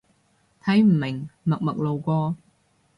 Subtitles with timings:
[0.63, 2.35] 睇唔明，默默路過